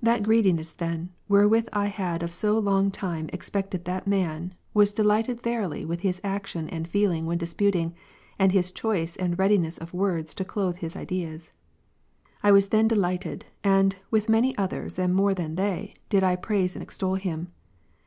11. 0.00 0.22
That 0.22 0.26
greediness 0.26 0.72
then, 0.72 1.10
wherewith 1.28 1.68
I 1.74 1.84
had 1.88 2.22
of 2.22 2.32
so 2.32 2.58
long 2.58 2.90
time 2.90 3.28
expected 3.34 3.84
that 3.84 4.06
man, 4.06 4.54
was 4.72 4.94
delighted 4.94 5.42
verily 5.42 5.84
with 5.84 6.00
his 6.00 6.22
action 6.24 6.70
and 6.70 6.88
feeling 6.88 7.26
when 7.26 7.36
disputing, 7.36 7.94
and 8.38 8.50
his 8.52 8.70
choice 8.70 9.14
and 9.14 9.38
readiness 9.38 9.76
of 9.76 9.92
words 9.92 10.32
to 10.36 10.44
clothe 10.46 10.78
his 10.78 10.96
ideas. 10.96 11.50
I 12.42 12.50
was 12.50 12.68
then 12.68 12.88
delighted, 12.88 13.44
and, 13.62 13.94
with 14.10 14.26
many 14.26 14.56
others 14.56 14.98
and 14.98 15.14
more 15.14 15.34
than 15.34 15.56
they, 15.56 15.96
did 16.08 16.24
I 16.24 16.36
praise 16.36 16.74
and 16.74 16.82
extol 16.82 17.16
him. 17.16 17.48